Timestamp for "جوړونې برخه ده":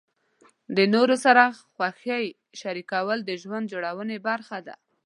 3.73-4.75